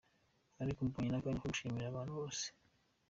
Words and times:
Ariko 0.61 0.79
mbonye 0.87 1.09
n’akanya 1.11 1.41
ko 1.43 1.47
gushimira 1.51 1.87
abantu 1.89 2.11
bose. 2.19 2.45